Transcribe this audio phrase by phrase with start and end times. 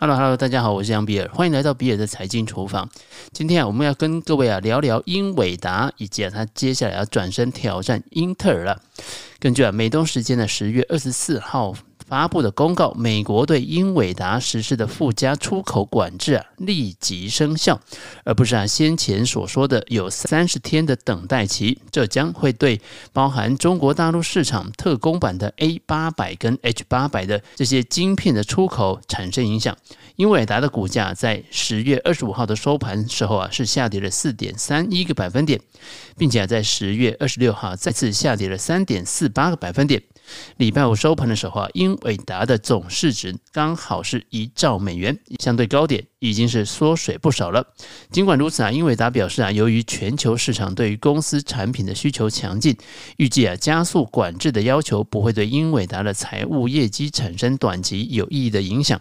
[0.00, 2.88] Hello，Hello，大家好，我是杨比尔，欢迎来到比尔的财经厨房。
[3.32, 8.80] 今天啊，我们要跟各位啊聊聊英伟达以及啊他接下来要转身挑战英特尔了。
[9.40, 11.74] 根据啊美东时间的十月二十四号。
[12.08, 17.78] 发布的公告，美国对英伟达实施的附加出口管制啊立即生效，
[18.24, 21.78] 而不是啊先前所说的有三十天的等待期。
[21.92, 22.80] 这将会对
[23.12, 29.76] 包含中国大陆市场特供版的 A 八百跟 H 八百的这些晶片的出口产生影响。
[30.16, 35.60] 英伟达的股价在十月二十五号的收盘时候啊是下跌了四点三一个百分点，
[36.16, 40.02] 并且在十月二十六号再次下跌了三点四八个百分点。
[40.56, 46.04] 礼拜五收盘的时候啊，英伟达的总市值刚好是一兆美元，相对高点。
[46.20, 47.64] 已经是缩水不少了。
[48.10, 52.76] 尽管如此啊，英伟达表示啊，由于全球市场对于公司产品的需求强劲，
[53.18, 59.00] 预计啊加速管制的要求不会对英伟达的财务业绩产生短期有意义的影响。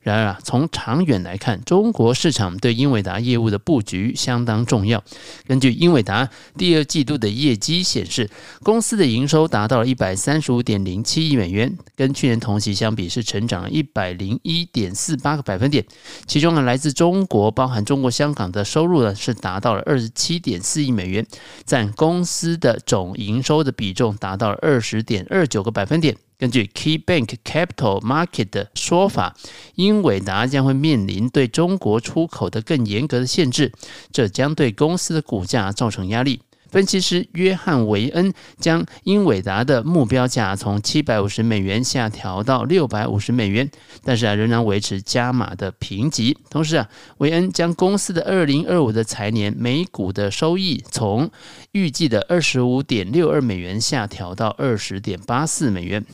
[0.00, 5.04] 然而啊，从长远来看，中国市场对英伟达业务的布局相当重要。
[5.46, 8.30] 根据英伟达第二季度的业绩显示，
[8.62, 15.84] 公司的营收达到了一百三十五点零七亿美元，跟去年同期相比是成长了一百零一点四八个百分点，
[16.26, 16.54] 其中。
[16.54, 21.26] 呢来自中国，包含中国香港的收入呢，是达到了二十七点四亿美元，
[21.66, 26.16] 占公司的总营收的比重达到了二十点二九个百分点。
[26.38, 29.36] 根据 KeyBank Capital Market 的说法，
[29.74, 33.72] 英伟达将会面临对中国出口的更严格的限制，
[34.12, 36.40] 这将对公司的股价造成压力。
[36.74, 43.70] 分析师约翰·维恩将英伟达的目标价从七百五十美元下调到六百五十美元，
[44.02, 46.36] 但是啊，仍然维持加码的评级。
[46.50, 51.30] 同时啊，维恩将公司的二零二五的财年每股的收益从
[51.70, 56.04] 预计的二十五点六二美元下调到二十点八四美元，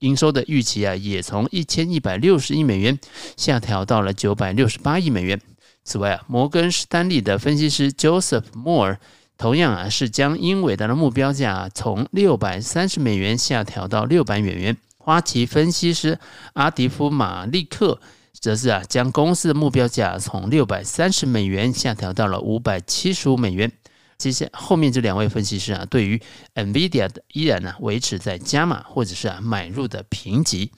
[0.00, 2.98] 营收的预期啊，也从一千一百六十亿美元
[3.36, 5.40] 下调到了九百六十八亿美元。
[5.84, 8.96] 此外啊，摩根士丹利的分析师 Joseph Moore。
[9.38, 14.76] 同样啊，是将英伟达的目标价从六百三十美元下调到六百美元。
[14.96, 16.18] 花旗分析师
[16.54, 18.00] 阿迪夫马利克
[18.32, 23.70] 则是啊，将公司的目标价从六百三十美元下调到了五百七十五美元。
[24.18, 26.20] 接下后面这两位分析师啊，对于
[26.56, 30.72] NVIDIA 的依然呢、维持在加码或者是啊买入的评级。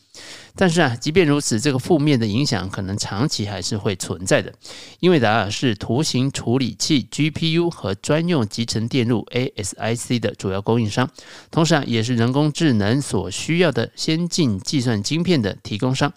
[0.57, 4.53] 但是啊，即便如此，这个负面的影响可能长期还是会存在的。
[4.99, 11.09] 英伟达啊是图形处理器 GPU 和专用集成电路 ASIC 的主要供应商，
[11.51, 16.13] 同时啊也是人工智能所需要的先进计算晶片的提供商。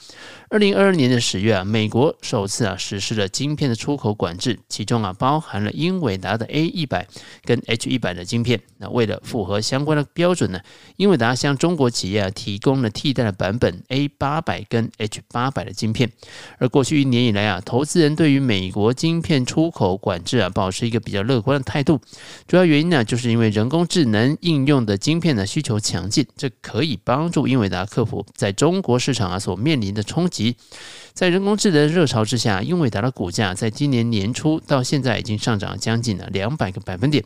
[0.49, 7.07] 二零二二年的十月啊，美国首次啊实施了晶片的出口管制，其中啊包含了英伟达的 A 一百
[7.43, 8.61] 跟 H 一百的晶片。
[8.77, 10.59] 那为了符合相关的标准呢，
[10.97, 14.43] 英伟达向中国企业啊提供了替代的版本 A 八。
[14.43, 16.11] 百跟 H 八百的晶片，
[16.57, 22.01] 而过去一年以来啊，投资人对于美国晶片出口管制啊，保持一个比较乐观的态度。
[22.45, 30.57] 主要原因呢，就是因为人工智能应用的晶片的需求强劲，这可以帮助英伟达克服在中国市场啊所面临的冲击。
[31.13, 37.23] 在人工智能热潮之下，英伟达的股价在今年年初到现在已经上涨将近了两百个百分点。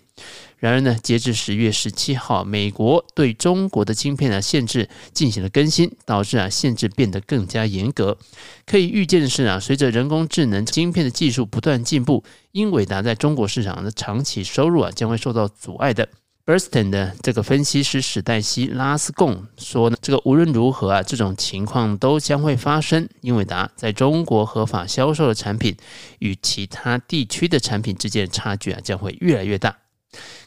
[0.59, 8.17] 然而呢，截至十月十七号，美国对中国的晶片的限制进行了更新，导致啊限制变得更加严格。
[8.65, 12.23] 可以预见的是啊，随着人工智能晶片的技术不断进步，
[12.53, 16.09] 英伟达在中国市场的长期收入啊将会受到阻碍的。
[16.43, 23.07] Bernstein 的这个分析师史黛西拉斯贡说呢，这个无论如何啊，这种情况都将会发生。
[23.21, 25.75] 英伟达在中国合法销售的产品
[26.19, 29.75] 与其他地区的产品之间的差距啊，将会越来越大。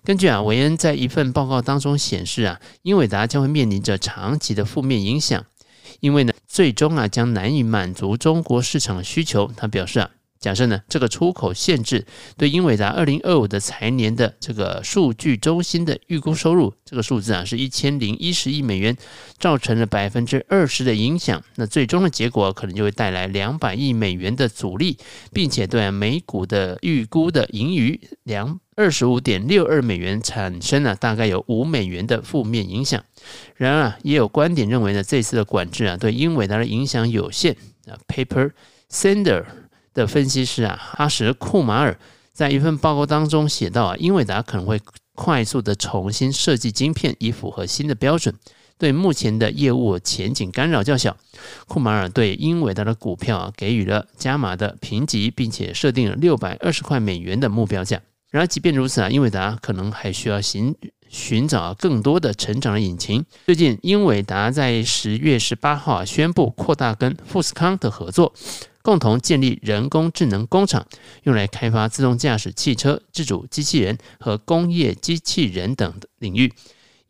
[0.04, 5.44] 根据啊，韦恩在一份报告当中显示啊，英伟达将会面临着长期的负面影响，
[6.00, 9.50] 因为呢，最终啊将难以满足中国市场的需求。
[9.56, 10.10] 他表示啊。
[10.40, 12.06] 假设呢，这个出口限制
[12.38, 18.96] 对英伟达二零二五的财年的这个数据中心的预估收入，这个数字啊是一千零一十亿美元，
[19.38, 21.42] 造成了百分之二十的影响。
[21.56, 24.96] 那最终的结果可能就会带来两百亿美元的阻力，
[25.30, 33.04] 并且对美股的预估的盈余两二十五点六二美元产生了大概有五美元的负面影响。
[33.56, 37.54] 然而啊，也有观点认为呢，这次的管制啊对英伟达的影响有限
[37.86, 37.92] 啊。
[38.08, 38.52] Paper
[38.90, 39.44] Sender
[40.00, 41.98] 的分析师啊，阿什库马尔
[42.32, 44.80] 在一份报告当中写道啊，英伟达可能会
[45.14, 48.34] 快速的重新设计晶片，以符合新的标准，
[48.78, 51.14] 对目前的业务前景干扰较小。
[51.68, 58.00] 库马尔对英伟达的股票啊给予了加码的评级，并且设定了六百二十块美元的目标价。
[58.30, 60.74] 然而，即便如此啊，英伟达可能还需要寻
[61.08, 63.22] 寻找更多的成长的引擎。
[63.44, 68.32] 最近，英伟达在十月十八号啊宣布扩大跟富士康的合作。
[68.82, 70.86] 共同建立人工智能工厂，
[71.24, 76.52] 用来开发自动驾驶汽车、自主机器人和工业机器人等领域。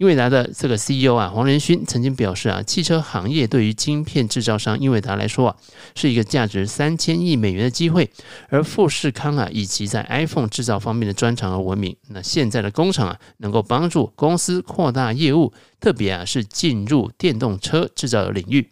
[0.00, 5.56] 英伟达的这个 CEO 啊，黄仁勋曾经表示啊，汽车行业对于晶片制造商英伟达来说啊，
[5.94, 8.10] 是一个价值三千亿美元的机会。
[8.48, 11.94] 而富士康啊，以其在 iPhone 制造方面的专长而闻名。
[12.08, 18.70] 那现在的工厂啊，能够帮助公司扩大业务，特别啊是进入电动车制造的领域。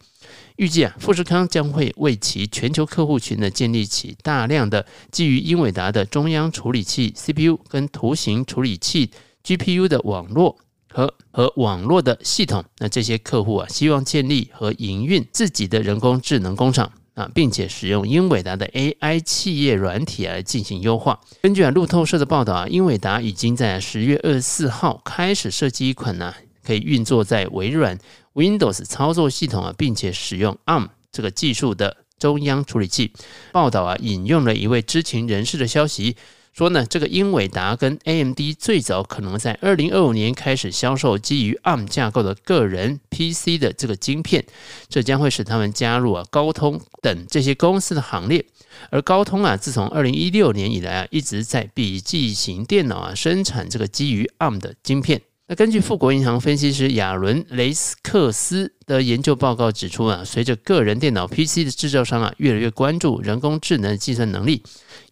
[0.55, 9.11] 预计啊，富士康将会为其全球客户群呢建立起大量的基于英伟达的中央处理器 CPU 跟图形处理器
[9.43, 10.57] GPU 的网络。
[10.91, 21.19] 和和网络的系统，那这些客户啊，希望建立和营运自己的人工智能工厂啊，并且使用英伟达的 AI 企业软体来进行优化。
[21.41, 26.33] 根据啊路透社的报道啊，英伟达已经在十月二十四号开始设计一款呢、
[26.65, 27.97] 可以运作在微软
[28.33, 33.13] Windows 操作系统啊，并且使用 ARM 这个技术的中央处理器。
[33.51, 36.15] 报道啊，引用了一位知情人士的消息。
[36.59, 44.45] 说呢，这个英伟达跟 AMD 最早可能在二零二五年开始销售基于 ARM 架构的个人 PC 的这个晶片，
[44.89, 48.45] 这将会使他们加入啊高通等这些公司的行列。
[48.89, 55.21] 而高通啊，自从二零一六年以来啊，一直在笔记型电脑啊生产这个基于 ARM 的晶片。
[55.51, 64.61] 那根据富国银行分析师亚伦雷斯克斯的研究报告指出啊，随着个人电脑 PC 的制造商啊越来越关注人工智能的计算能力，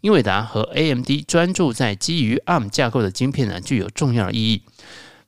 [0.02, 4.62] 英伟达和 AMD 专注在基于 ARM 架构的晶片呢具有重要意义。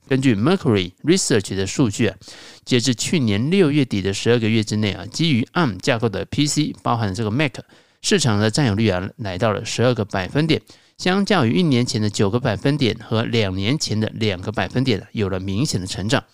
[0.07, 2.15] 根据 Mercury Research 的数据啊，
[2.63, 7.55] 截至去年六月底的十二个月之内啊，基于 ARM 架构的 PC，包含这个 Mac
[8.03, 10.61] 市场的占有率啊来到了十二个百分点。
[10.99, 16.25] 相较于一年前的九个百分点和两年前的两个百分点，有了明显的成长。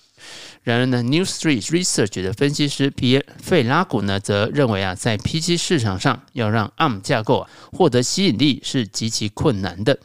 [0.63, 9.99] 然而呢，New Street Research 的分析师皮耶费拉古呢，则认为啊，在 PC 市场上要让 ARM 架构啊获得吸引力是极其困难的。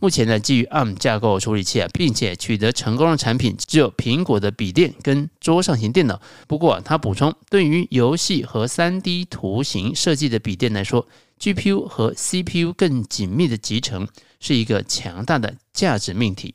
[0.00, 6.18] 目前呢，基于 ARM 架构处理器啊，并且取得成功的产品只有苹果的笔电跟桌上型电脑。
[6.46, 11.06] 不过啊，他补充，对于游戏和 3D 图形设计的笔电来说
[11.40, 14.08] ，GPU 和 CPU 更紧密的集成
[14.40, 16.54] 是一个强大的价值命题。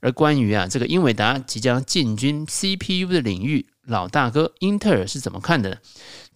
[0.00, 5.76] 而关于啊这个英伟达即将进军 CPU 的领域，老大哥英特尔是怎么看的呢？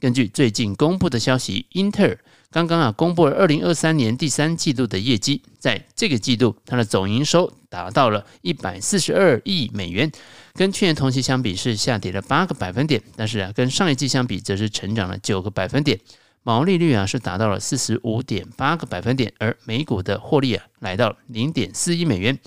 [0.01, 2.19] 根据最近公布的消息，英特尔
[2.51, 10.11] 刚刚啊公布了二零二三年第三季度的业绩，在这个季度，它的总营收达到了一百四十二亿美元，
[10.55, 16.01] 跟去年同期相比是下跌了八个百分点，但是啊跟上一季相比则是成长了九个百分点，
[16.49, 22.39] 毛利率啊是达到了四十五点八个百分点，而每股的获利啊来到零点四亿美元。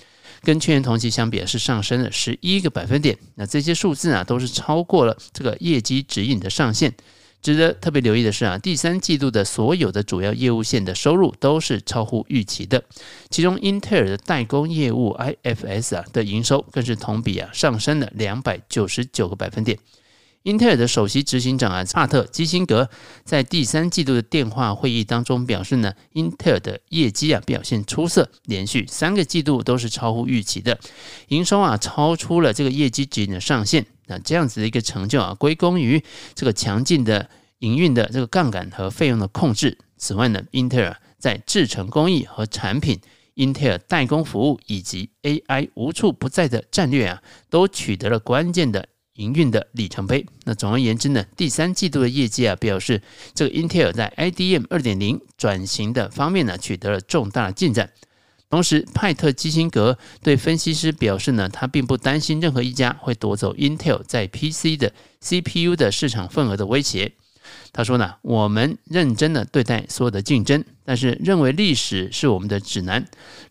[0.42, 3.15] 跟去年同期相比啊是上升了十一个百分点。
[3.36, 6.92] 那这些数字啊，都是超过了这个业绩指引的上限。
[7.44, 12.83] 值得特别留意的是啊，第三季度的所有的主要业务线的收入都是超乎预期的。
[13.30, 19.77] 其中，英特尔的代工业务 IFS 啊的营收更是同比啊上升了两百九十九个百分点。
[20.43, 22.89] 英特尔的首席执行长啊，帕特基辛格
[23.23, 30.79] 在第三季度的电话会议当中表示呢，英特尔的业绩啊表现出色，连续三个季度都是超乎预期的，
[31.27, 33.85] 营收啊超出了这个业绩指引的上限。
[34.07, 36.03] 那这样子的一个成就啊，归功于
[36.33, 37.29] 这个强劲的
[37.59, 39.77] 营运的这个杠杆和费用的控制。
[39.97, 43.00] 此外呢，英特尔在制程工艺和产品、
[43.36, 47.21] 英特尔代工服务以及 AI 无处不在的战略啊，
[47.51, 48.88] 都取得了关键的。
[49.15, 50.25] 营运的里程碑。
[50.46, 53.01] 那总而言之呢，第三季度的业绩啊，表示
[53.34, 57.91] 这个英特尔在 IDM 二点零转型的方面呢，取得了重大的进展。
[58.50, 64.91] 同时，派特基辛格对分析师表示呢，他并不担心任何一家会夺走 Intel 在 PC 的
[65.22, 67.13] CPU 的市场份额的威胁。
[67.72, 73.06] 他说呢，我们认真的对待所有的竞争，但是认为历史是我们的指南。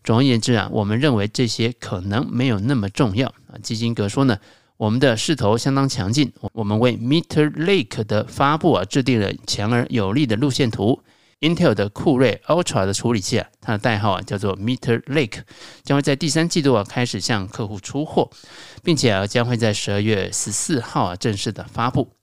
[0.04, 3.56] 总而言之啊，我们认为这些可能没有那么重要啊。
[3.62, 4.38] 基辛格说呢。
[4.80, 11.02] 我们的势头相当强劲，我们为 Meter Lake 的发布啊制定了强而有力的路线图。
[11.40, 15.42] Intel 的酷睿 Ultra 的处理器啊，它的代号啊叫做 Meter Lake，
[15.82, 18.30] 将会在第三季度啊开始向客户出货，
[18.82, 22.14] 并且啊将会在十二月十四号啊正式的发布。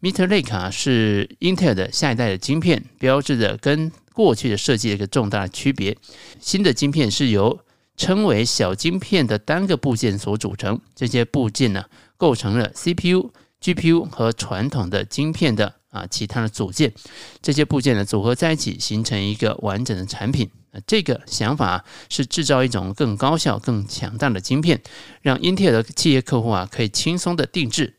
[0.00, 5.96] Meter Lake 啊是 Intel 的下一代的晶片，标志着跟过去的设计的一个重大的区别。
[6.38, 7.58] 新的晶片是由
[7.96, 11.84] 称为小晶片的单个部件所组成，这些部件呢，
[12.16, 16.92] 构成了 CPU、GPU 和传统的晶片的啊其他的组件。
[17.40, 20.50] 这些部件呢，组合在一起，形成一个完整的产品。
[20.72, 24.82] 啊，这个想法是制造一种更高效、更强大的晶片，
[25.22, 27.94] 让英特尔的企业客户啊可以轻松的定制。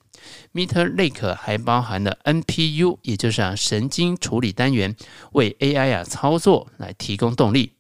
[0.54, 4.96] Meter Lake 还包含了 NPU，也就是啊神经处理单元，
[5.32, 7.76] 为 AI 啊操作来提供动力。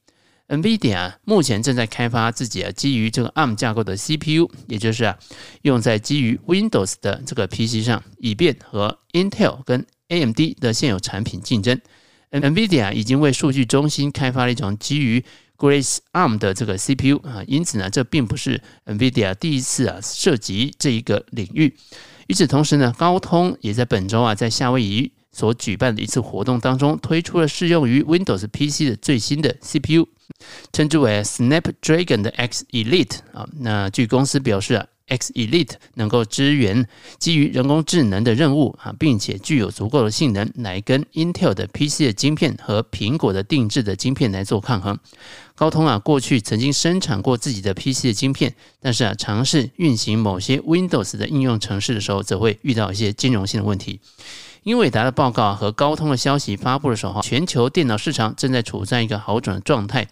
[0.47, 5.17] NVIDIA 目前正在开发自己啊基于这个 ARM 架构的 CPU，也就是啊
[5.63, 11.79] 用在基于 Windows 的这个 PC 上，以便和 Intel 跟 AMD 的现有产品竞争。
[12.31, 15.23] NVIDIA 已经为数据中心开发了一种基于
[15.57, 21.75] Grace ARM 的这个 CPU 啊，因此呢，这并不是 NVIDIA 第一次啊涉及这一个领域。
[22.27, 30.07] 与此同时呢，高通也在本周啊，在夏威夷所举办的一次活动当中，推出了适用于 Windows PC 的最新的 CPU，
[30.73, 33.47] 称之为 Snapdragon 的 X Elite 啊。
[33.59, 34.85] 那据公司表示啊。
[35.09, 36.85] X Elite 能够支援
[37.17, 44.99] 基于人工智能的任务啊，并且具有足够的性能来跟 Intel 的 PC 的晶片和苹果的定制的晶片来做抗衡。
[45.57, 53.99] 高通啊，过去曾经生产过自己的 PC 的晶片，但是啊，尝试运行某些 Windows 的应用程式的时候，则会遇到一些兼容性的问题。
[54.61, 60.07] 英伟达的报告和高通的消息发布的时候，全球电脑市场正在处在一个好转的状态。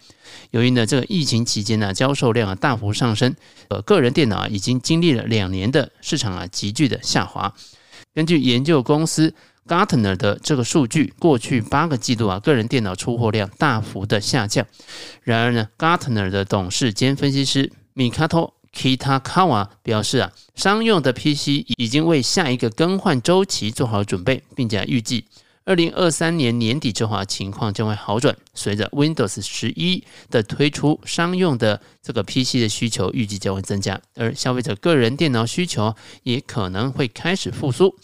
[0.50, 3.36] 由于呢，这个疫情期间呢，销售量啊大幅上升，
[3.68, 7.54] 呃，个人电脑啊已经经历了两年的市场啊急剧的下滑。
[8.12, 9.32] 根据研究公司
[9.66, 14.66] Gartner 的这个数据，过去八个季度啊，个人电脑出货量大幅的下降。
[15.22, 18.52] 然而呢，Gartner 的董事兼分析师米卡托。
[18.76, 25.24] Kitakawa 表示啊，商用的 PC 已经为下一个更换周期做好准备，并且预计
[25.64, 28.36] 二零二三年年底之后啊，情况将会好转。
[28.52, 35.94] 随着 Windows 十一的推出，商用的这个 PC 的需求预计将会增加，而消费者个人电脑需求
[36.24, 37.96] 也可能会开始复苏。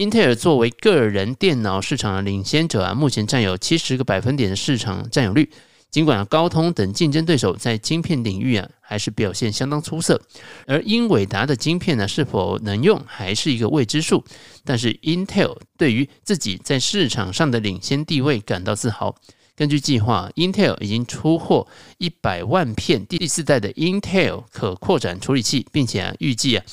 [0.00, 5.50] 英特尔作为个人电脑市场的领先者啊，目前占有七十个百分点的市场占有率。
[5.90, 10.18] 尽管高通等竞争对手在芯片领域啊还是表现相当出色，
[10.66, 14.24] 而英伟达的芯片呢是否能用还是一个未知数。
[14.64, 19.14] 但是 Intel 对于自己在市场上的领先地位感到自豪。
[19.60, 21.66] 根据计划，Intel 已经出货
[21.98, 26.64] 一百万片第四代的 Intel 可扩展处理器，并且啊预计啊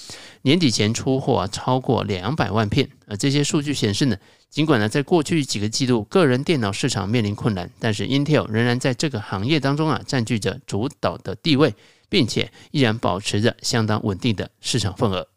[0.43, 2.89] 年底前出货啊超过两百万片。
[3.05, 4.15] 而这些数据显示呢，
[4.49, 11.75] 尽管呢在过去几个季度个人电脑市场面临困难，但是 Intel 仍然在这个行业当中啊占据着主导的地位，
[12.07, 15.27] 并且依然保持着相当稳定的市场份额。